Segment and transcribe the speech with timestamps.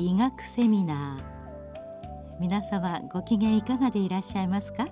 [0.00, 2.40] 医学セミナー。
[2.40, 4.88] 皆様ご機嫌いかがでいらっしゃいますか？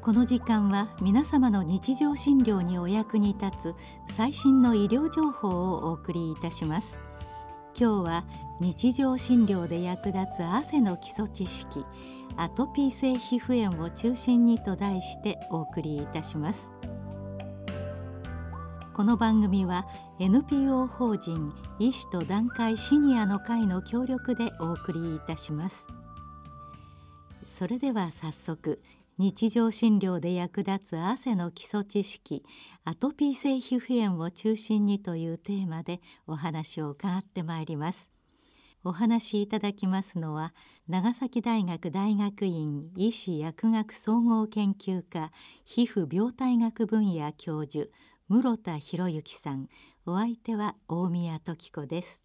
[0.00, 3.76] この時間は皆様の日常診療にお役に立つ
[4.08, 6.98] 最新の医療情報をお送りいたします。
[7.78, 8.24] 今日は
[8.60, 11.84] 日常診療で役立つ汗の基礎知識
[12.36, 16.72] アトピー性皮膚炎を中心にと題してお送りいたします。
[18.94, 19.86] この番組は
[20.20, 25.86] NPO 法人医師と団塊シニアの会の協力でお送りいたします。
[27.46, 28.82] それでは早速
[29.16, 32.44] 日常診療で役立つ汗の基礎知識
[32.84, 38.10] アトピー性皮膚炎を中心にというテーマでお話を伺ってまいります。
[38.84, 40.52] お話しいただきますのは
[40.88, 45.30] 長崎大学大学院医師薬学総合研究科
[45.64, 47.88] 皮膚病態学分野教授
[48.32, 49.68] 室田博之さん。
[50.06, 52.22] お相手は大宮時子です。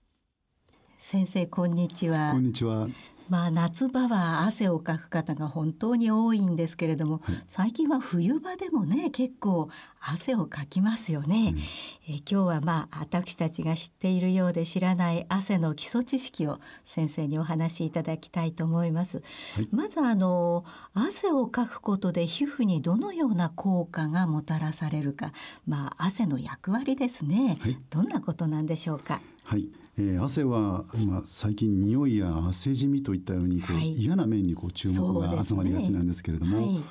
[0.97, 2.31] 先生こんにちは。
[2.31, 2.87] こんにちは
[3.29, 9.69] まあ夏場は汗をかく方が本当に多いんですけれども、はい、最近は冬場でもね結構
[9.99, 19.17] 汗をかきますよね、うん、え今日はまあ私たちが知っているようで知らない汗の基礎知識を先生にお話しいただきたいと思います、
[19.55, 25.31] はい、まずあの汗をかくことで皮膚にどのような効果がもたらされるか。
[25.65, 29.21] まあ汗の役割ですね、はい、どんなことなんでしょうか。
[29.43, 29.67] はい
[29.99, 36.83] えー、汗は今最近匂いや汗じみといったようにこう、はい、嫌な面にこう注目が集まりがちなんですけれども、ねはい、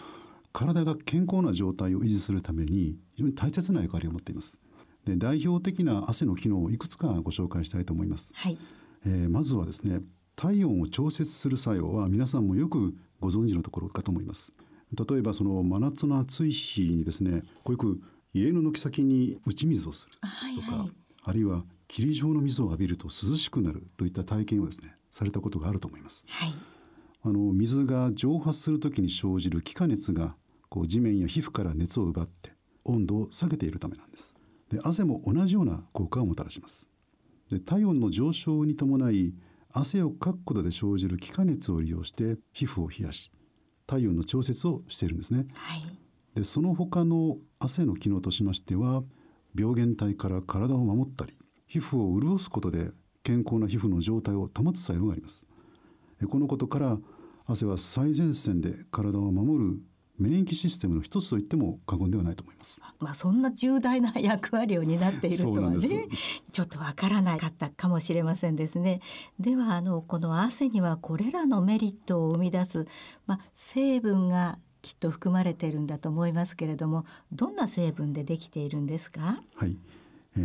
[0.52, 4.58] 体が健康な状態を維持するために非常に大切な役割を持っています。
[5.04, 8.32] で代表的な汗の機能をいくつかご紹介したいと思います。
[8.34, 8.58] はい、
[9.06, 10.00] えー、まずはですね
[10.34, 14.52] 体温を調節する作用は皆さんもよくご存知のところかと思います。
[14.92, 18.00] 例えばその真夏の暑い日にですねこうよく
[18.34, 20.18] 家の軒先に打ち水をするで
[20.48, 20.90] すとか、はいはい、
[21.22, 26.24] あるいは霧状の水を浴びると涼しくなるといった体験をですねされたことがあると思います。
[26.28, 26.54] はい、
[27.22, 30.36] あの水が蒸発するときに生じる気化熱が
[30.68, 32.52] こう地面や皮膚から熱を奪って
[32.84, 34.36] 温度を下げているためなんです。
[34.70, 36.90] で汗も同じような効果をもたらします。
[37.50, 39.34] で体温の上昇に伴い
[39.70, 43.30] 汗をかくことで生じる気化熱を利用して皮膚を冷やし
[43.86, 45.46] 体温の調節をしているんですね。
[45.54, 45.82] はい、
[46.34, 49.02] でその他の汗の機能としましては
[49.54, 51.32] 病原体から体を守ったり
[51.66, 52.90] 皮膚を潤すことで
[53.22, 55.46] 健康な皮膚の状態を保つ作用があります
[56.28, 56.98] このことから
[57.46, 59.78] 汗は最前線で体を守る
[60.18, 62.80] 免疫システムの一つと言っても過言ではないと思います。
[62.98, 65.78] まあそんな重大な役割を担っているとはね、
[66.52, 69.02] ちょっとわからなかったかもしれませんですね。
[69.38, 72.86] ではあのこの汗にはこれらのメリットを生み出す
[73.26, 79.20] まあ成分がきっと含まれているんだと思いますけれども、どんな成分でできているんですか？
[79.54, 79.76] はい、えー、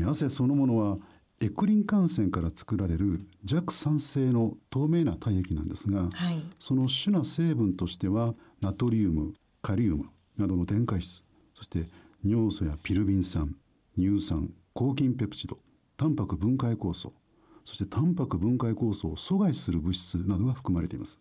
[0.06, 0.98] 汗そのものは
[1.44, 10.06] エクリン汗腺から作られる弱酸性の透明な体液なんですが、はい、その主な成分としてはナトリウムカリウム
[10.38, 11.24] などの電解質
[11.56, 11.86] そして
[12.24, 13.56] 尿素やピルビン酸
[13.98, 15.58] 乳酸抗菌ペプチド
[15.98, 17.14] タンパク分解酵素
[17.66, 21.20] そしてタンパク分解酵素を阻害する物質などが含まれています。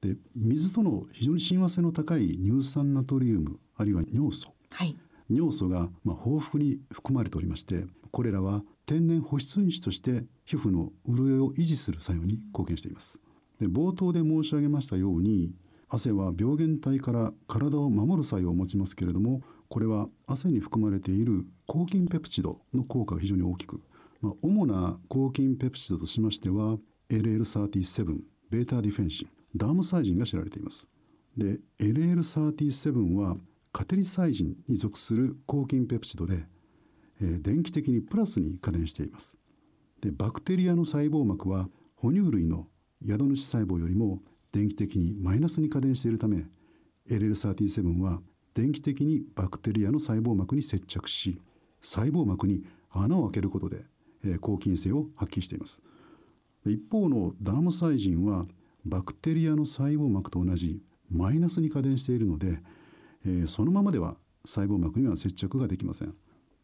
[0.00, 4.96] で水との非常に親和性の高い乳酸ナトリウムあるいは尿素、はい、
[5.30, 13.20] 尿素がまあ豊富に含まれておりましてこれらは天然保湿因子として皮膚の潤いを維持する作用に貢献しています。
[13.58, 15.52] で冒頭で申し上げましたように
[15.88, 23.80] 汗は病原体から体を守る作用を持ちますけれどもこれは汗に含まれている抗菌ペプチドの効果が非常に大きく、
[24.20, 26.76] まあ、主な抗菌ペプチドとしましては
[27.10, 28.18] LL37
[28.50, 30.88] ベータディフェンシンダームサイジンが知られています。
[31.36, 33.36] で LL37 は
[33.72, 36.44] カテリサイジンに属する抗菌ペプチドで、
[37.40, 39.38] 電気的にプラスに加電しています
[40.00, 42.66] でバクテリアの細胞膜は哺乳類の
[43.06, 44.20] 宿主細胞よりも
[44.52, 46.44] 電気的にマイナスに加電しているため
[47.08, 48.20] LL37 は
[48.54, 51.40] 電気的にバクテリアの細胞膜に接着し
[51.80, 53.84] 細胞膜に穴を開けることで、
[54.24, 55.82] え、抗菌性を発揮しています
[56.66, 58.46] 一方のダームサイジンは
[58.84, 60.80] バクテリアの細胞膜と同じ
[61.10, 62.58] マイナスに加電しているので、
[63.26, 66.14] え、そのままでは細胞膜には接着ができません。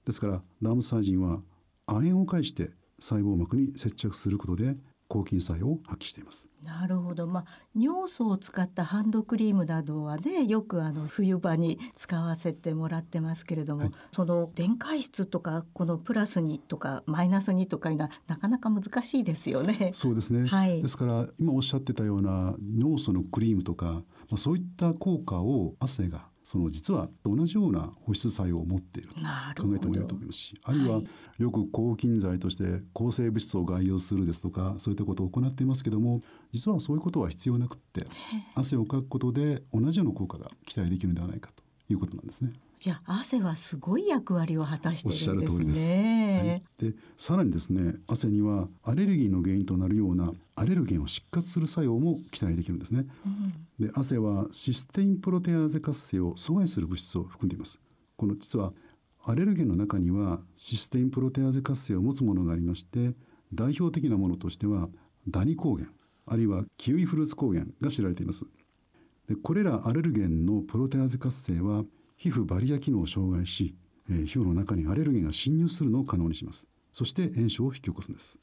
[0.08, 1.42] ですからダームサイジンは
[1.86, 4.74] 亜鉛を介して細胞膜に接着することで
[5.06, 6.50] 抗菌作用を発揮しています。
[6.64, 7.44] なるほど、まあ、
[7.78, 19.90] 尿素を使ったハンドクリームなどはねよくあの冬場に使わせてもらってますけれども、はい、その電解質とかこのプラスにとかマイナスにとかいうのはなかなか難しいですよね。
[19.92, 24.02] そうですね、はい、ですから今おっしゃってたような尿素のクリームとか、ま
[24.32, 29.10] あ、そういった効果を汗がその実は同じような保湿作用を持っている
[29.54, 31.02] と考えてもいいと思いますしあるいは
[31.36, 38.06] よく抗菌剤として抗生物質を外用するですとかそういったことを行っていますけども実はそういうことは必要なくって
[38.54, 42.54] 汗をかくことで同じような効果が期待できるのではないかということなんですね。
[42.80, 45.58] じゃあ汗はすごい役割を果たしているんです
[45.94, 46.62] ね。
[46.78, 53.06] で、はい、さらにですね汗にはアレルギーの原因となるようなアレルゲンを失活する作用も期待できるんですね。
[53.24, 57.80] うん、で汗はシステインプロテアーゼ活性を阻害する物質を含んでいます。
[58.16, 58.72] この実は
[59.24, 63.14] アレルゲンの中にはシステインプロテアーゼ活性を持つものがありまして
[63.52, 64.88] 代表的なものとしては
[65.28, 65.88] ダニ抗原
[66.26, 68.44] あるいはキウイフルーツ抗原が知られています。
[69.28, 71.84] でこれらアレルゲンのプロテアーゼ活性は
[72.16, 73.76] 皮膚バリア機能を障害し、
[74.10, 78.38] えー、皮膚の中にアレルゲンが侵入するのを可能にしますそして炎症を引き起こすんです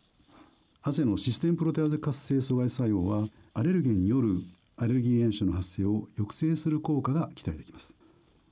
[0.87, 4.35] 汗のシステムプロテアーゼ活性阻害作用はアレルゲンによる
[4.77, 7.95] アレルギー炎症の発生を抑制する効果が期待できます、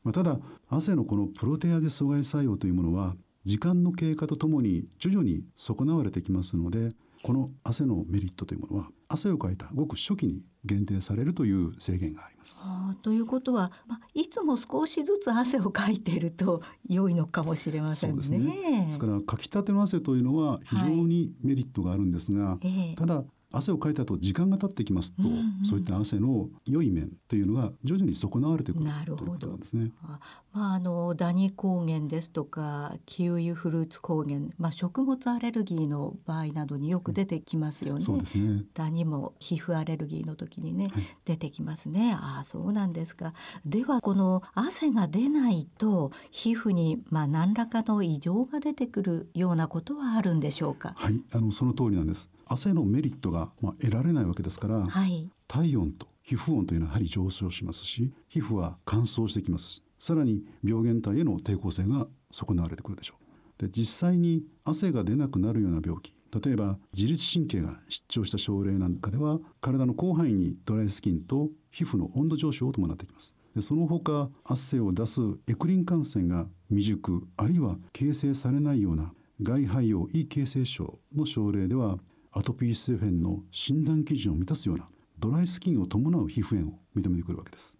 [0.03, 3.13] まあ、ただ汗のこのプロテアーゼ阻害作用というものは
[3.43, 6.89] 時間の経過とともに徐々に損なわれてきますので
[7.21, 12.61] この汗のメリットというものは汗をかいたごく初期に限定されるという制限があります。
[12.65, 18.17] あということは、まあ、いつも少しずつ汗をかいていると良いのかもしれませんね。
[18.17, 23.23] ですねですからかきたての汗というのは非常にメリットがあるんですが、はいえー、ただ
[23.53, 29.91] 汗をかいた後時間が経ってきますと、うんうん、そういった汗の良い面というのが徐々に損なわれてくるなるほどですね。
[30.03, 30.19] あ
[30.51, 38.01] まああのダニ抗原ですとかキウイフルーツ抗原、まあ食物アレルギーの場合などによく出てきますよね。
[38.01, 38.63] そうですね。
[38.73, 42.13] ダニも皮膚アレルギーの時にね、はい、出てきますね。
[42.19, 43.33] ああそうなんですか。
[43.65, 50.93] ではこの汗が出ないと皮膚にまあ何らかの異常が出てくるようなことはあるんでしょうか？
[50.95, 52.31] はい、あのその通りなんです。
[52.53, 59.83] 汗のメリットが、まあ、得られないわけですから、はい、体温と皮膚温というのはやはり上昇しますし皮膚は乾燥してきます。
[59.99, 63.61] さらに病原体への抵抗性が損なわれてくるでしょう。
[63.61, 66.11] で実際に汗が出なくなるような病気
[66.43, 73.35] 例えば自律神経が失調した症例なんかでは体の広範囲にドライスキンと皮膚の温度上昇を伴ってきます。
[73.55, 81.97] でその他汗を出すエクリン感染が未熟あるいは形成されないような外肺葉異形成症の症例では
[82.35, 84.85] アトピー性フェンの診断基準を満たすような
[85.19, 87.77] ドライスキンを伴う皮膚炎を認めてくるわけです。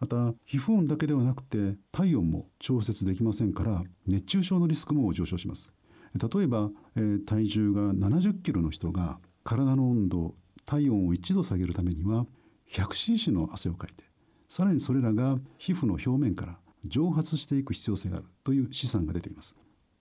[0.00, 5.72] また皮膚温だけではなくて体温も調節できませんから熱中症のリスクも上昇します。
[6.14, 10.34] 例えば、えー、体重が70キロの人が体の温度
[10.64, 12.26] 体温を1度下げるためには
[12.70, 14.04] 100cc の汗をかいて
[14.48, 19.56] さらにそれらが皮膚の表面から蒸発していく必要性があるという試算が出ています。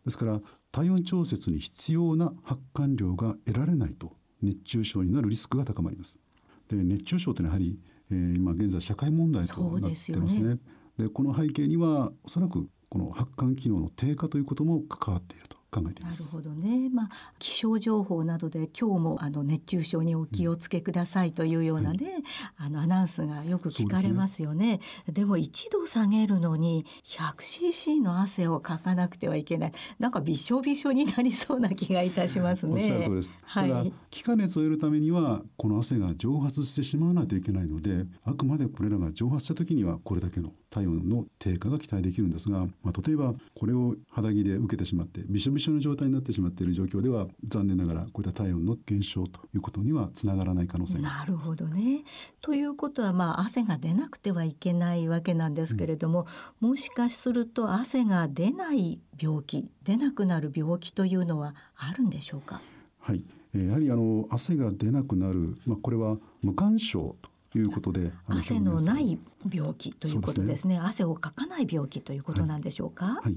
[0.06, 0.42] ですから
[0.72, 6.20] 体温調節に必要な発汗量が得られないと熱中症になるリスクが高まります。
[6.68, 7.80] で熱中症というのはやはり、
[8.12, 10.58] えー、今現在社会問題となってますね。
[10.98, 16.36] で、ね、この背景にはおそらくこの発汗機能の低下ということも関わっていると考えています。
[16.36, 16.90] なるほどね。
[16.90, 22.24] まあ気象情報などで今日もあの熱中症にお気をつけくださいというようなね、うんはい、
[22.58, 24.56] あのアナウンスがよく聞かれますよね。
[24.56, 24.80] でね
[25.10, 29.72] でも一度下げるのに 100cc の汗をかかなくてはいけない。
[30.00, 32.74] なんかびしょびしょになりそうな気がいたしますね。
[32.74, 33.34] おっしゃる通りです。
[33.44, 52.04] はい、ただ気化熱を得るためにはこの汗が蒸発してしまわないといけないので、あくまでこれらが蒸発した時にはこれだけの体温の低下が期待できるんですが、まあ、例えばこれを肌着で受けてしまってびしょびしょの状態になってしまっている状況では残念ながらこういった体温の減少ということにはつながらない可能性がなるほどね。
[52.42, 56.28] ということはまあ汗が出なくてはいけないわけなんですけれども、
[56.62, 62.60] うん、もしかすると汗が出ない病気出なくなる病気というのはあるんでしょうか？
[63.00, 69.18] はい、やはりあの汗が出なくなる、まあ、これは無感症ということで汗のない
[69.54, 73.34] 病気ということですね、ね、汗をかかない病気ということなんでしょうか、はい、はい、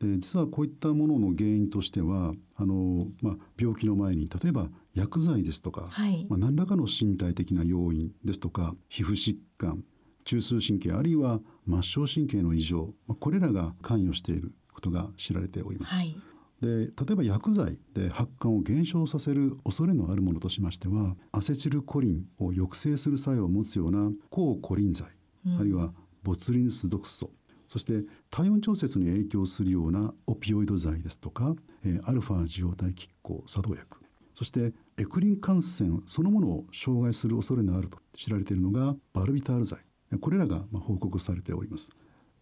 [0.00, 9.84] で実はこういったものの原因としてはあの、まあ、病気の前に例えば薬剤ですとか、はい、まあ、何らかの身体的な要因ですとか皮膚疾患
[10.24, 15.94] 中枢神経あるいは末梢神経の異常、まあ、これらが関与していることが知られております。
[15.94, 16.16] はい
[16.60, 25.08] で例えば薬剤で発汗を減少させる恐れのあるものとしましてはアセチルコリンを抑制する作用を持つような抗コリン剤、
[25.46, 27.30] うん、あるいはボツリヌス毒素
[27.66, 33.98] そして体温調節に影響するようなオピオイド剤ですとか、えー、アルファ受容体拮抗作動薬
[34.34, 39.78] そしてエクリン感染そのものを障害する恐れのあると知られているのがバルビタール剤
[40.20, 41.90] これらが報告されております。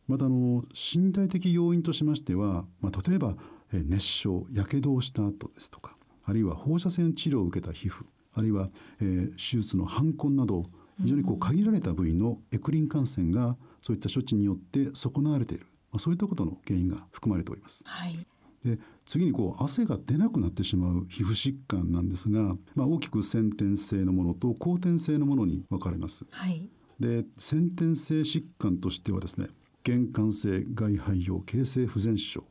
[0.06, 3.37] またあの身体的要因としましては、まあ、例えば
[3.72, 5.94] 熱傷やけどをした後ですとか
[6.25, 8.68] あるいは放射線治療を受けた皮膚あるいは、
[9.00, 10.66] えー、手術の反根など
[11.00, 17.84] 非常にこう限られた部位のエクリン感染がそういった処置によって損なわれている、まあ、そういったことの原因が含まれております。
[17.87, 18.18] はい、
[18.64, 26.26] で次にこう汗が出なくなってしまう皮膚疾患なんですが、まあ、大きく先天性のものと後天性のものに分かれます。
[26.30, 29.48] はい、で先天性疾患としてはですね
[29.87, 32.44] 原感性外肺葉形成不全症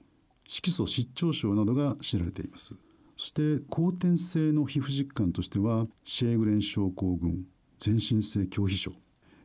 [0.48, 2.76] 色素失調症などが知られています。
[3.16, 7.46] そして後天性の皮膚疾患としてはシェーグレン症候群
[7.80, 8.92] 全身性拒否症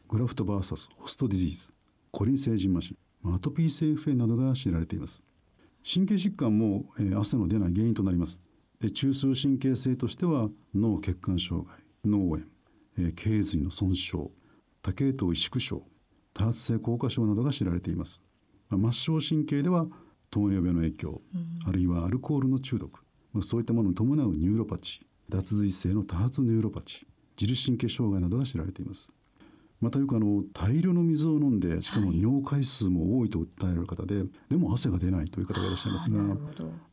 [0.08, 1.74] graft versus host disease
[2.10, 5.22] コリン性蕁麻疹アトピー性皮膚炎などが知られています。
[5.84, 8.42] 神経疾患も、えー、汗の出ない原因となります。
[8.82, 12.40] で中枢神経性としては脳血管障害脳炎、
[12.98, 14.30] えー、頸髄の損傷
[14.82, 15.82] 多系統萎縮症
[16.34, 18.20] 多発性硬化症などが知られています、
[18.68, 19.86] まあ、末梢神経では
[20.32, 27.06] 糖尿病の影響、うん、あるいはアルコールの中毒、まあ、そういったものに伴うニューロパチー脱髄性の多発ニューロパチー
[27.40, 29.12] 自律神経障害などが知られています。
[29.80, 36.36] またよくあの大量の水を飲んでしかも尿回数も多いと訴えられる方で、はい、でも汗が出ないという方がいらっしゃいますがま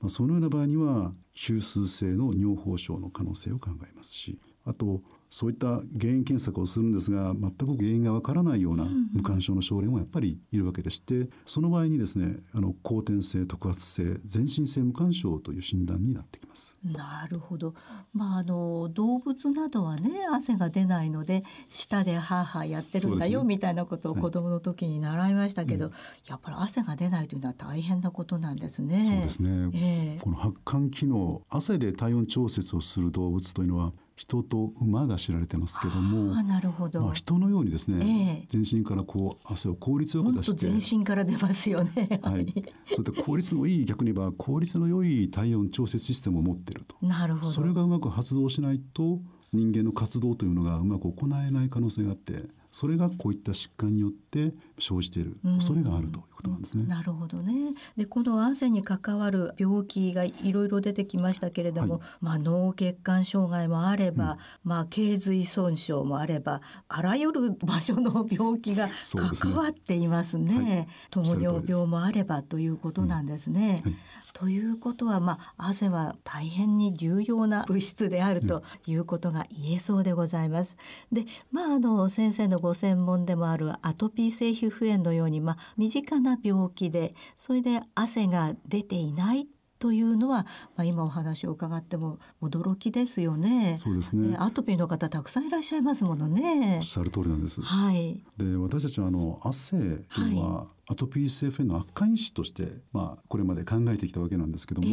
[0.05, 16.77] あ、そのような場合には中枢性の尿崩症の可能性を考えますしあとそういった原因検索をするんですが全く原因がわからないような無感症の症例もやっぱりいるわけでしてその場合にですねあの後天性特発性全身性無感症という診断になってきます。
[16.83, 17.75] なるほど。
[18.11, 29.01] まああの動物などはね汗が出ないので舌でハーハーやってるんだよ、ね、みたいなことを子供の時に習いましたけど、はい、やっぱり汗が出ないというのは大変なことなんですね。
[29.01, 29.69] そうですね。
[29.73, 40.57] えー、この発汗機能汗で体温調節をする動物というのは人と馬が知られてますけどもあなるほど、まあ、人のようにですね、えー、全身からこう汗を効率よく出して。
[40.57, 42.45] 全身から出ますよね、はい、
[42.85, 46.97] そういった効率のいい逆に言えば効率の良い体温調節システムを持っていると。
[47.01, 47.53] なるほど。
[47.53, 49.21] それがうまく発動しないと
[49.53, 56.85] 人間の活動というのがうまく行えない可能性があってそれがこういった疾患によって生じている恐れがあるということなんですね。
[56.85, 57.73] なるほどね。
[57.97, 68.89] でこの汗に関わる病気がいろいろ出てきましたけれども、はい、まあ脳血管障害もあれば、うん、まあ頸髄損傷もあればあらゆる場所の病気が
[69.33, 70.53] 関わっていますね。
[70.53, 73.81] すねはい、糖尿病もあればということなんですね。
[73.85, 73.99] うんはい
[74.39, 80.77] ということは、まあ、汗は大変に重要な物質であるということが言えそうでございます。
[81.12, 89.48] で、まあ、あの先生のご専門でもあるアトピー性皮膚炎のように、まあ、身近な病気でそれで汗が出ていない
[89.79, 93.77] というのは、まあ、今お話を伺っても驚きですよね。
[93.79, 94.36] そうですね。
[94.38, 96.75] アトピーの方たくさんいらっしゃいますものね。
[96.77, 97.62] おっしゃる通りなんです。
[97.62, 98.22] はい。
[98.38, 104.91] で私たちはあの汗というのは、はい、アトピー性フェンの悪化因子として、まあ、これまで考えてきたわけなんですけども、え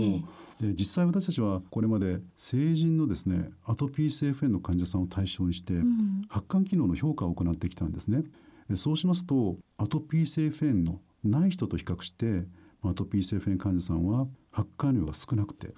[0.65, 8.25] ー、で実際私たちはこれまで成人のですねアトピー性フェンの患者さんを対象にして、うん、発汗機能の評価を行ってきたんですね。
[8.76, 12.45] そうしますとアトピー性フェンのない人と比較して
[12.83, 14.26] アトピー性フェン患者さんは
[14.57, 15.75] 発汗量が少なくて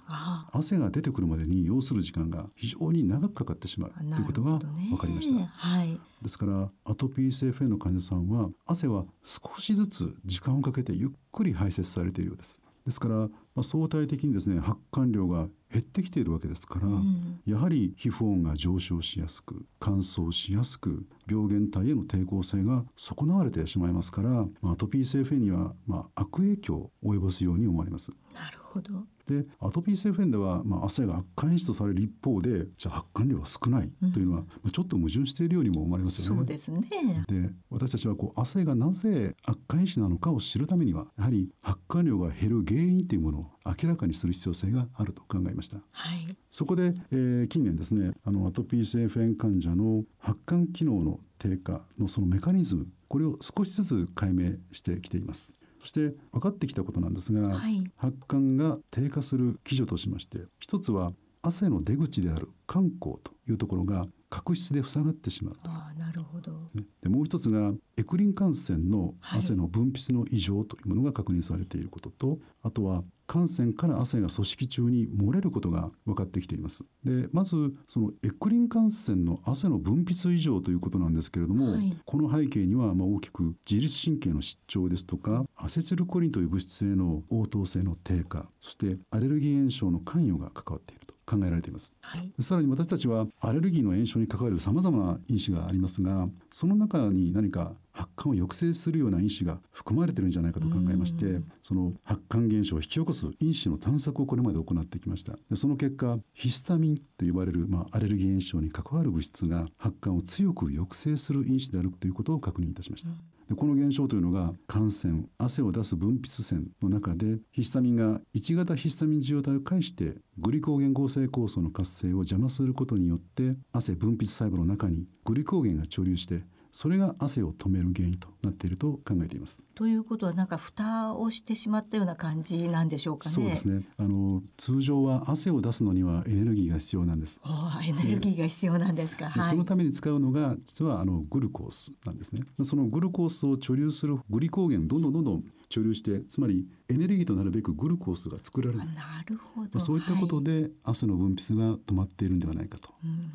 [0.53, 24.31] 汗が出てくるまでに要する時間が非常に長くかかってしまうということが分かりました、はい、ですからアトピー性フェンの患者さんは汗は少しずつ時間をかけてゆっくり排泄されているようですですから、まあ、相対的にですね発汗量が減ってきているわけですから、うん、やはり皮膚温が上昇しやすく乾燥しやすく病原体への抵抗性が損なわれてしまいますから、
[24.63, 28.11] まあ、アトピー性フェンには、まあ、悪影響を及ぼすように思われます。
[28.35, 36.37] なるほどでアトピー性フェンでは、まあ、汗が悪化因子とされる一方でじゃあ発汗量は少ないというのは、うん、まあ、ちょっと矛盾しているようにも思われますよね。
[36.37, 36.81] そうですね
[37.29, 45.79] で私たちはこう汗がなぜ悪化因子なのかを知るためにはやはり発汗量が減る原因というものを明らかにする必要性があると考えました。
[45.91, 55.53] はい、そこで、えー、近年ですねあのアトピー性フェン患者の発汗機能の低下のそのメカニズムこれを少しずつ解明してきています。
[55.81, 76.83] そして分かってきたことなんですが、はい、発汗が低下する基準としまして一つは汗の出口である肝孔というところが角質で塞がってしまうあなるほど、ね、でもう一つがエクリン感染の汗の分泌の異常というものが確認されていることと、はい、あとは感染から汗が組織中に漏れることが分かってきています。
[77.05, 113.11] でまずそのエクリン感染の汗の分泌異常ということなんですけれども、はい、この背景にはまあ大きく自律神経の失調ですとかアセチルコリンという物質への応答性の低下そしてアレルギー炎症の関与が関わっていると考えられています、はい、さらに私たちはアレルギーの炎症に関わるさまざまな因子がありますがその中に何か発管を抑制するような因子が含まれてるんじゃないかと考えまして、その発汗現象を引き起こす因子の探索をこれまで行ってきましたでその結果ヒスタミンと呼ばれる、まあ、アレルギー炎症に関わる物質が発汗を強く抑制する因子であるということを確認いたしました。
[113.49, 129.63] でこの現象というのが汗腺汗を出す分泌腺の中でヒスタミンが1型ヒスタミン受容体を介してグリコーゲン合成酵素の活性を邪魔することによって汗分泌細胞の中にグリコーゲンが貯留してそれが汗を止める原因となっていると考えています。
[129.75, 133.35] ということはなんか蓋をしてしまったような感じなんでしょうかね。
[133.35, 133.83] そうですね。
[133.97, 137.41] あの通常は汗を出すのにはエネルギーが必要なんです。
[137.87, 139.31] エネルギーが必要なんですか。
[139.31, 142.43] はい、そのために使うのが実はあのグルコースなんですね。
[142.63, 148.79] そのグルコースを貯留するグリコーゲンどんどんどんどん貯留してつまりエネルギーとなるべくグルコースが作られる。
[148.79, 149.79] なるほど。
[149.79, 152.95] そういったことで汗の分泌が止まっているんではないかとこ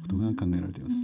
[0.10, 0.96] とが考えられています。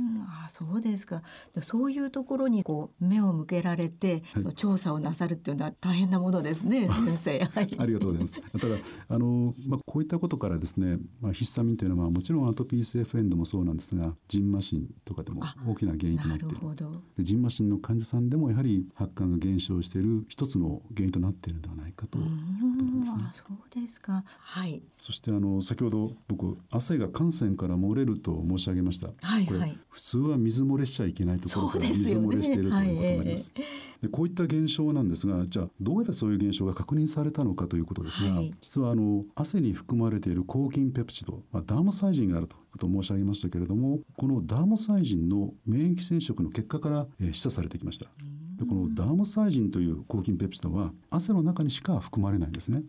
[0.46, 1.22] あそうですか。
[1.62, 8.42] そういうところにこう目を向けられて、はい、調査をなさるっていうのは大変なものですね 先生、はい、ありがとうございます。
[8.42, 8.76] ただ
[9.10, 16.58] あの、まあ、こういったことからですね、まあ、ヒスタミンというのはもちろんアトピー性フェンドもそうなんですがジンマシンとかでも大きな原因となっている。
[17.16, 22.39] でジンマシンの患者さんでもやはり発汗が減少している一つの原因となっているのではないかというん
[23.00, 23.24] ですね。
[23.34, 24.24] そうですか。
[24.40, 24.82] はい。
[24.98, 29.08] そしてあの先ほど僕汗が汗腺から漏れると申し上げました。
[29.22, 29.78] はいはい。
[29.90, 33.54] 普通は水漏れしちゃいけないところから水漏れしている、ということになります。
[34.02, 48.08] でこういった現象なんですが、じゃあどうやってそういう現象が確認されたのかということですが、はい、実はあの汗に含まれている抗菌ペプチド、まあ、ダーモサイジンがあるということを申し上げましたけれども、このダーモサイジンの免疫染色の結果から、えー、示唆されてきました。
[48.22, 48.29] うん
[48.60, 52.84] でこのダーモサイジンという抗菌ペプチドは汗の中にしか含まれないんですね。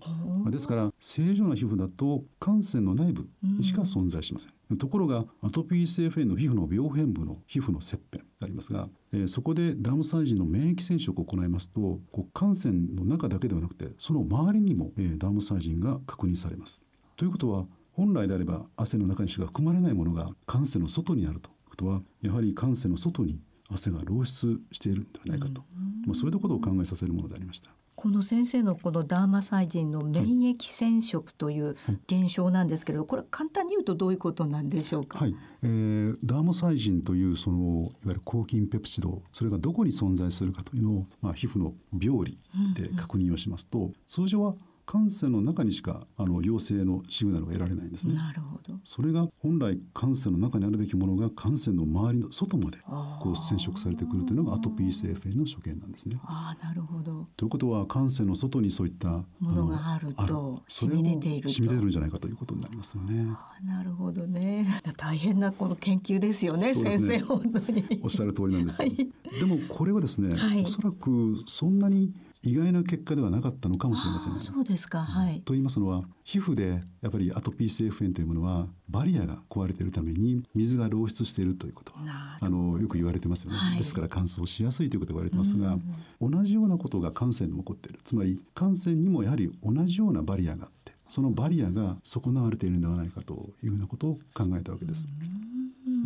[0.51, 4.77] ですから正常な皮膚だと汗腺の内部にしか存在しません。
[4.79, 16.83] ところがアトピー性フェンの皮膚の病変部の皮膚の切片でありますが、えー、そこでダームサイジンの免疫染色を行いますとこう汗腺の中だけではなくてその周りにも、えー、ダームサイジンが確認されます。
[17.17, 23.39] ということは本来であれば汗の中にしか含まれないものが汗腺の外にあるということはやはり汗腺の外に
[23.73, 25.63] 汗が漏出しているんではないかと、
[26.07, 27.71] まあ、そういったことを考えさせるものでありました。
[27.97, 35.19] この先生のこのダーマサイジンの免疫染色という現象なんですけれど、これ簡単に言うとどういうことなんでしょうか？
[35.19, 42.39] はい、えー、ダーマサイジンというそのいわゆる抗菌ペプチド、それがどこに存在するかというのをまあ皮膚の病理
[42.75, 44.55] で確認をしますと、うんうん、通常は
[44.93, 48.15] 汗腺の中にしかあの陽性のシグナルが得られないんですね。
[48.15, 48.75] なるほど。
[48.83, 52.79] それが本来汗腺の中にあるべきものが汗腺の周りの外まで
[53.21, 56.19] こう染色されてくるというのがアトピー性フェンの所見なんですね。
[56.25, 57.29] ああ、なるほど。
[57.37, 63.29] ということは汗腺の外にそういったものがあると染み出ている染み出てるんじゃないかということになりますよね。
[63.65, 64.67] なるほどね。
[64.97, 67.85] 大変なこの研究ですよね、ね先生本当に。
[68.03, 68.83] おっしゃる通りなんです。
[68.83, 85.77] はい、でもこれはですね、はい、おそらくそんなに意外な結果ではなかったのかもしれません、ね、そうですか、はい、と言いますのは皮膚でやっぱりアトピー性皮膚炎というものはバリアが壊れているために水が漏出しているということはあのよく言われてますよね、はい、ですから乾燥しやすいということが言われてますが、
[86.21, 88.01] 同じようなことが汗腺にも起こっている。
[88.05, 95.09] つまり汗腺にもやはり同じようなバリアがあってそのバリアが損なわれているのではないかというようなことを考えたわけです。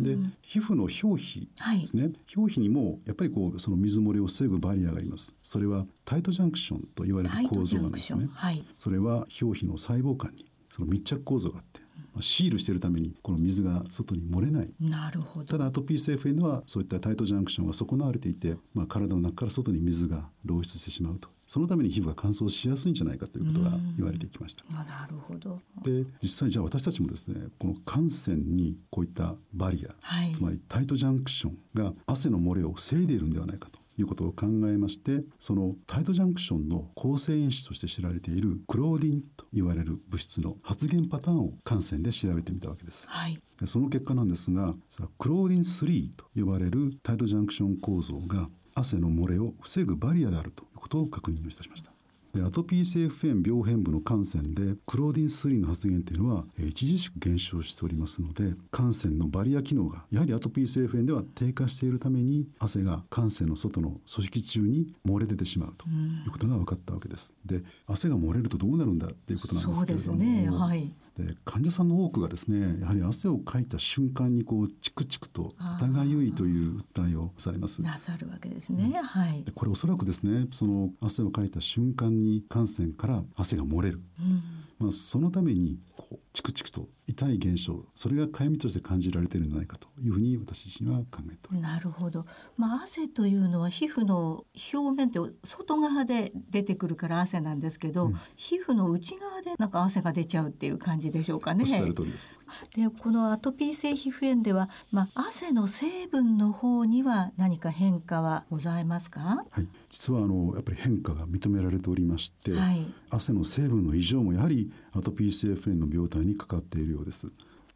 [0.01, 1.49] で皮膚の表皮
[1.81, 5.35] ですね、はい、表皮にもやっぱりこうその水漏れを防ぐバリアがあります。
[5.41, 11.81] それはタイトジャンクションと言われる構造なんですね、はい、それは表皮の細胞間にその密着構造があって
[12.21, 14.69] シールしているためにこの水が外に漏れない。
[14.79, 15.45] なるほど。
[15.45, 24.65] ただアトピー性フェンはそういったタイトジャンクションが損なわれていて、まあ、体の中から外に水が漏出してしまうとそのために皮膚が乾燥しやすいんじゃないかということが言われてきました。
[24.83, 43.09] なるほどで実際じゃあ私たちもですねこの汗腺にこういったバリア、はい、つまりタイトジャンクションが汗の漏れを防いでいるんではないかということを考えましてそのタイトジャンクションの構成因子として知られているクローディンと言われる物質の発現パターンを汗腺で調べてみたわけです。
[43.09, 44.75] はい、その結果なんですが
[45.17, 51.95] クローディン3と呼ばれるタイトジャンクション構造が汗の漏れを防ぐバリアであるということを確認をいたしました。
[52.35, 67.33] でアトピー性皮膚炎病変部の汗腺でクローディン3の発現というのは、えー、著しく減少しておりますので汗腺のバリア機能がやはりアトピー性皮膚炎では低下しているために汗が汗腺の外の組織中に漏れ出てしまうということが分かったわけです。
[67.45, 70.19] で汗が漏れるとどうなるんだっていうことなんですけれども。
[70.19, 77.81] ねはい、で患者さんの多くがですねやはり汗をかいた瞬間にこうチクチクと痛がゆいという訴えをされます。
[77.81, 79.43] なさるわけですね、うん、はい。
[79.53, 84.41] これおそらくですねその汗をかいた瞬間に汗腺から汗が漏れる、うん、
[84.79, 91.75] まあ、そのためにこうチクチクと痛い現象それがかゆみとして感じられているんじゃないかというふうに私自身は考えております。
[91.77, 92.25] なるほど、
[92.57, 94.43] まあ、汗というのは皮膚の
[94.73, 101.61] 表面って外側で出てくるから汗なんですけど、うん、皮膚の内側でなんか汗が出ちゃうっていう感じでしょうかね。
[101.61, 102.35] おっしゃる通りです。
[102.75, 117.31] でこのアトピー性皮膚炎では、まあ、汗の成分の方には何か変化はございますか、はい、実はあのやっぱり変化が認められておりまして、はい、汗の成分の異常もやはりアトピー性皮膚炎の病態にかかっているようです。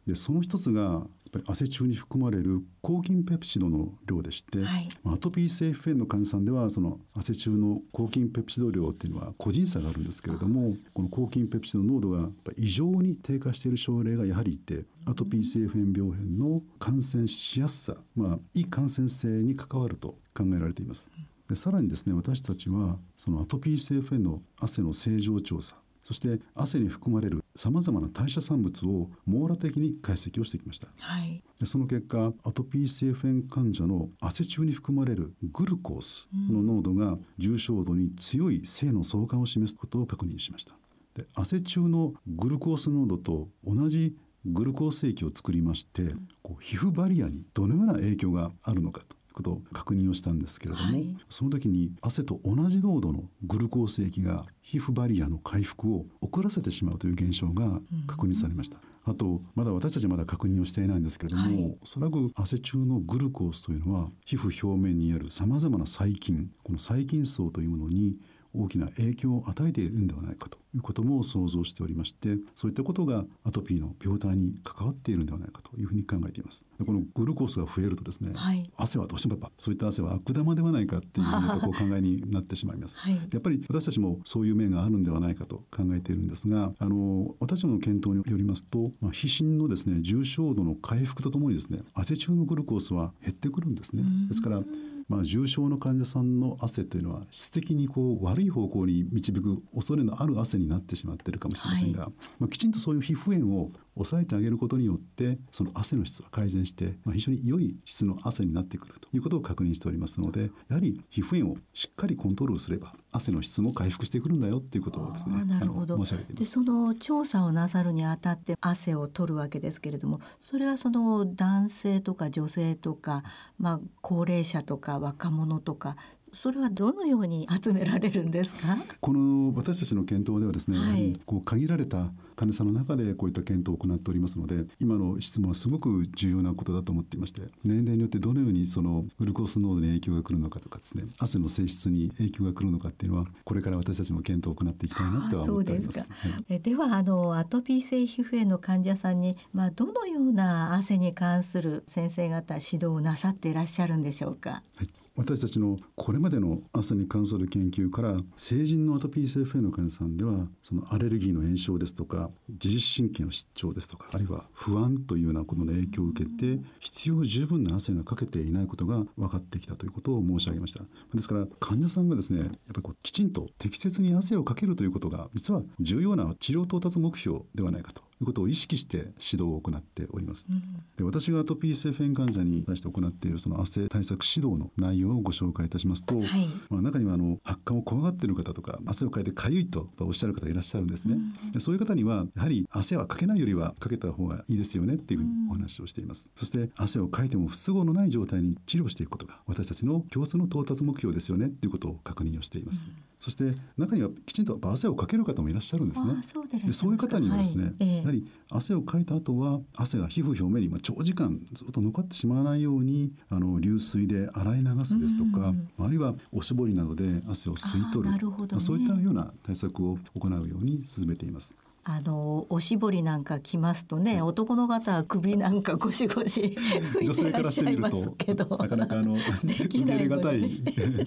[0.06, 21.12] でその一つがやっぱり汗中に含まれる抗菌ペプチドの量でして、はい、アトピー性皮膚炎の患者さんではその汗中の抗菌ペプチド量っていうのは個人差があるんですけれどもこの抗菌ペプチド濃度が異常に低下している症例がやはりいてアトピー性皮膚炎病変の感染しやすさ、まあ、い感染性に関わると考えられています。
[21.48, 25.76] でさらにですね私たちはそのアトピー性皮膚炎の汗の正常調査
[26.10, 40.74] そして汗に含まれるさまざまな代謝産物を網羅的に解析をしてきました、はい、でその結果アトピー性皮膚炎患者の汗中に含まれるグルコースの濃度が重症度に強い性の相関を示すことを確認しました。
[41.14, 58.78] で汗中のグルコース濃度と同じグルコース液を作りまして、こう皮膚バリアにどのような影響があるのかとことを確認をしたんですけれども、はい、その時に汗と同じ濃度のグルコース液が皮膚バリアの回復を遅らせてしまうという現象が確認されました。
[59.04, 68.16] あとまだ私たちはまだ確認をしていないんですけれども、はい、おそらく汗中のグルコースというのは皮膚表面にあるさまざまな細菌この細菌層というものに
[68.54, 76.66] 大きな影響を与えているんではないかということも想像しておりましてそういったことがアトピーの病態に関わっているんではないかというふうに考えています。
[76.84, 81.26] このグルコースが増えるとですね、はい、汗はどうしてもやっぱそういった汗は悪玉ではないかっていう
[81.60, 94.02] こう考えになってしまいます、はい、やっぱり私たちもそういう面があるんではないかと考えているんですがあの私の検討によりますと、まあ、皮疹のですね重症度の回復とともにですね汗中のグルコースは減ってくるんですね。
[94.28, 94.62] ですから
[95.10, 103.72] まあ、重症の患者さんの汗というのは質的にこう悪い方向に導く恐れのある汗になってしまっているかもしれませんが、はい、まあ、きちんとそういう皮膚炎を
[104.04, 115.98] 抑えてあげることによってその汗の質は改善して、まあ、非常に良い質の汗になってくるということを確認しておりますのでやはり皮膚炎をしっかりコントロールすれば汗の質も回復してくるんだよっていうことをですねなるほど。
[115.98, 116.44] 申し上げています。
[116.44, 123.22] でその調査をなさるにあたって汗を取るわけですけれどもそれはその男性とか女性とか、
[123.58, 125.96] まあ、高齢者とか若者とか
[126.32, 128.76] それはどのように集められるんですか？
[129.00, 145.98] この私たちの検討ではですね、はい、こう限られた患者さんの中でこういった検討を行っておりますので今の質問はすごく重要なことだと思っていまして年齢によってどのようにそのグルコース濃度に影響がくるのかとかですね汗の性質に影響がくるのかっていうのはこれから私たちも検討を行っていきたいなとは思っております。
[145.98, 146.06] は
[146.48, 154.62] い、ではあのアトピー性皮膚炎の患者さんにまあどのような汗に関する先生方指導をなさっていらっしゃるんでしょうか？
[154.76, 154.88] はい
[155.20, 170.84] 私たちのこれまでの汗に関する研究から成人のアトピー性皮膚炎の患者さんではそのアレルギーの炎症ですとか自律神経の失調ですとかあるいは不安というようなことの影響を受けて必要十分な汗がかけていないことが分かってきたということを申し上げました。
[171.14, 180.46] ですから患者さんがですねやっぱりこうきちんと適切に汗をかけるということが実は重要な治療到達目標ではないかということを意識して指導を行っております。
[180.50, 180.62] うん、
[180.96, 191.14] で私がアトピー性フェン患者に対して行っているその汗対策指導の内容をご紹介いたしますと、はい、まあ、中にはあの発汗を怖がっている方とか汗をかいてかゆいとおっしゃる方がいらっしゃるんですね。
[191.14, 196.30] うん、でそういう方にはやはり汗はかけないよりはかけた方がいいですよねっていうふうにお話をしています。
[196.36, 202.86] そして汗をかいても不都合のない状態に治療していくことが私たちの共通の到達目標ですよねっていうことを確認をしています。
[202.88, 206.14] うんそして中にはきちんと汗をかける方もいらっしゃるんですね。
[206.22, 207.74] そうでそういう方にはですね、はい。
[207.80, 218.18] えー、やはり汗をかいた後は汗が皮膚表面に長時間ずっと残ってしまわないようにあの流水で洗い流すですとか、あるいはおしぼりなどで汗を吸い取る。
[218.18, 221.56] る、ね、そういったような対策を行うように進めています。
[221.82, 228.44] あのおしぼりなんか着ますとね、男の方は首なんかゴシゴシ拭いてらっしゃいますけど。
[228.58, 230.40] なかなかあの受け入れがたい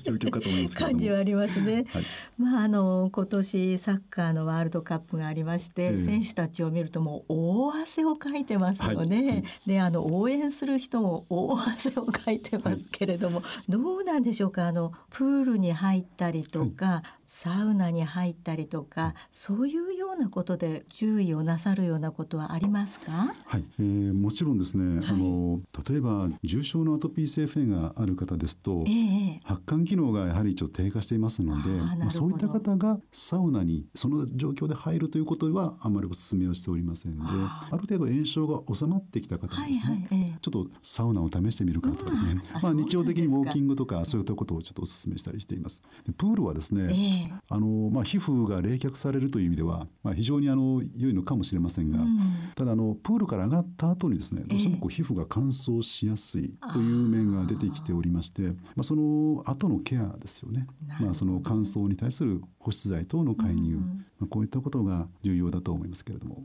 [0.01, 2.03] 状況かと思います感じはありますね、はい、
[2.37, 14.67] まああの今年サッカーのワールドカップがありまして、えー、選手たちを見るともう大汗をかいてますよね、はい、であの応援する人も大汗をかいてますけれども、はい、どうなんでしょうか？
[14.67, 17.03] あのプールに入ったりとか、
[17.35, 23.33] サウナに入ったりとかそういうよううなことで注意をなさるようなことはありますか？
[23.45, 45.81] はい、えー、もちろんですね、はい、あの例えば重症のアトピー性肺炎がある方ですと、えー、発汗機能がやはりちょっと低下していますのでまあ、そういった方がサウナにその状況で入るということはあまりお勧めをしておりませんである程度炎症が収まってきた方ですね、はいはいえー、ちょっとサウナを試してみるかとかですね、まあ、日常的にウォーキングとかそういったことをちょっとお勧めしたりしています。
[46.17, 52.19] プールはですね、えー、あのまあ、皮膚が冷却されるという意味では、まあ、非常にあの良いのかもしれませんが、うん、
[52.55, 60.67] ただあのプールから上がった後にですねどうしてもこう皮膚が乾燥しやすいという面が出てきておりまして、まあ、その後のケアですよね、
[60.99, 66.43] まあ、その乾燥に対する保湿剤等の介入、うん、まあ、こういったことが重要だと思いますけれども。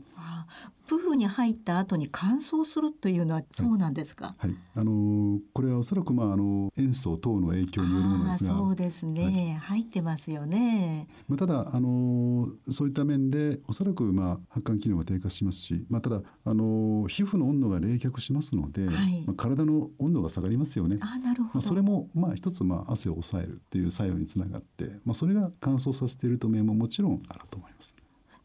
[0.87, 4.35] プールに入った後に乾燥するというのはそうなんですか。
[4.37, 11.07] はい、はい、あのこれはおそらくまああの塩素等の影響によるものですが、そうですね、はい、入ってますよね。
[11.27, 20.97] まあただあのそういった面でおそらくまあ発汗機能が低下しますし、まあただあの皮膚の温度が冷却しますので、はい、まあ体の温度が下がりますよね。
[21.01, 21.53] あなるほど。
[21.55, 27.95] まあそれもまあ一つまあ汗を抑えるっていう作用につながって、まあそれが乾燥させていると面ももちろんあると思います。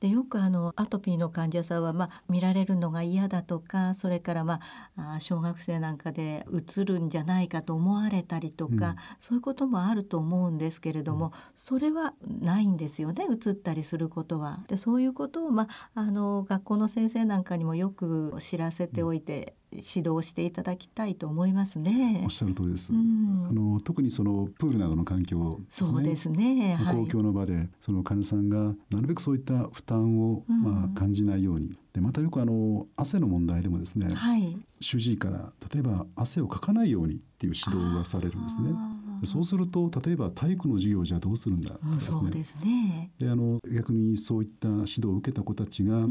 [0.05, 4.61] でよくあのアトピーの患者さんは、まあ、見られるのが嫌だとかそれから、ま
[4.99, 14.63] あ、小学生なんかでうつるんじゃないかと思われたりとか、うん、そういうこともあると思うんですけれども、うん、それはないんですよねうつったりすることは。
[14.69, 22.23] でそういうことを、まあ、あの学校の先生なんかにもよく知らせておいて、指導していただきたいと思いますね。
[22.25, 22.93] おっしゃる通りです。
[22.93, 26.79] うん、あの特にそのプールなどの環境、ね、そうですね。
[26.91, 31.77] 公共の場でその患者さんがなるべくそういった負担を、まあ感じないように。
[31.93, 38.71] でまたよくあの汗の問題でもですね、はい、主治医から例えば汗をかかないようにっていう指導がされるんですね。
[39.27, 42.13] そうすると例えば体育の授業じゃどうするんだとかですね。
[42.13, 43.11] そうですね。
[43.19, 46.07] であの逆にそういった指導を受けた子たちが、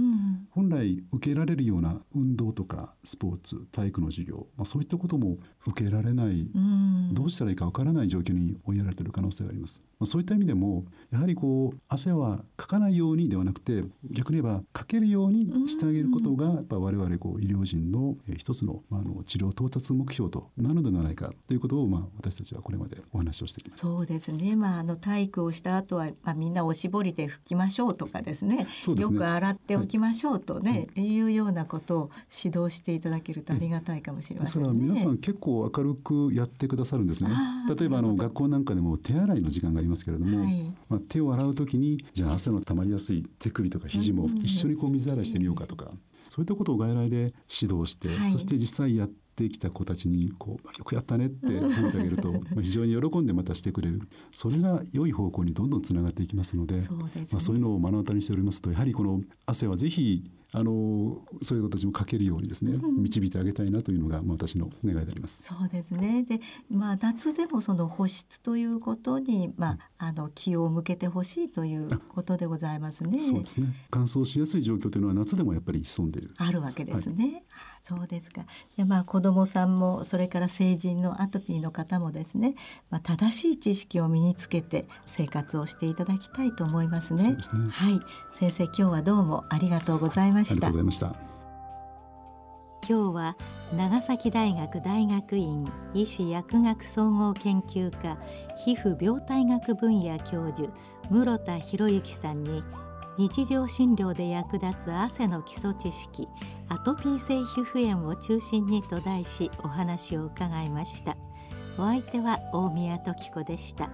[0.51, 6.49] 本来受けられるような運動とかスポーツ体育の授業、まあ、そういったことも受けられない、
[7.11, 9.81] どうしたらいいかわからない状況に追いやられている可能性があります。
[9.99, 23.77] まあ、そういった意味でもやはりこう汗はかかないようにではなくて逆に言えばかけるようにしてあげることがやっぱ我々こう医療人の一つの,、まあ、あの治療到達目標となるのではないかということをまあ私たちはこれまでお話をしてきます。
[23.77, 24.57] そうですね。
[24.57, 28.67] まああの体育をした後はまあみんなおしぼりで拭きましょうとかですね。
[28.81, 32.09] すねよく洗っておきましょうとね、はい、いうようなことを
[32.43, 34.69] 指導していただけるとありがたいかもしれませんね。
[34.73, 37.29] 皆さん結構明るくやってくださるんですね。
[37.77, 45.91] 例えばあの学校なんかでも手洗いの時間がありますけれども、はい、まあ手を洗うときにじゃあ汗の溜まりやすい手首とか肘も一緒にこう水洗いしてみようかとか。
[46.29, 54.01] そういったことを外来で指導して、はい、そして実際やってきた子たちにこうよくやったねって褒めてあげると まあ非常に喜んでまたしてくれる。
[54.31, 60.23] それが良い方向にどんどんつながっていきますのでそう、ね、まあ、そういうのを目の当たりにしておりますとやはりこの汗はぜひ
[60.55, 65.43] あのそういう子たちも書けるようにですね、導いてあげたいなというのが、まあ、私の願いであります。
[65.43, 66.39] そうですねで、
[66.69, 73.17] まあ、夏でもその保湿ということに、まあ、あの気を向けてほしいということでございますね。
[73.17, 77.43] そうですね乾燥しやすい状況というのは夏でもやっぱり潜んでいるあるわけですね。
[77.49, 78.45] はいそうですか。
[78.77, 82.55] でまあ子どもさんもそれから成人のアトピーの方もですね、
[82.89, 87.23] まあ、正しい知識を身につけて生活をしていただきたいと思いますね。
[87.41, 87.99] すねはい、
[88.31, 90.53] 先生今日はどうもありがとうございました。
[90.53, 91.33] ありがとうございました。
[92.87, 93.35] 今日は
[93.77, 98.17] 長崎大学大学院医師薬学総合研究科
[98.63, 100.69] 皮膚病態学分野教授
[101.09, 102.63] 室田博之さんに
[103.17, 106.27] 日常診療で役立つ汗の基礎知識
[106.69, 111.15] アトピー性皮膚炎を中心にと題しお話を伺いました。
[111.77, 113.89] お相手は大宮時子でした。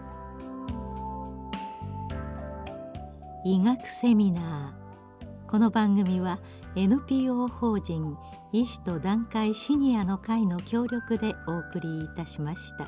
[3.45, 5.47] 医学セミナー。
[5.49, 6.39] この番組は
[6.75, 8.15] NPO 法人
[8.51, 12.85] 医師と団塊シニアの会の協力でお送りいたしました。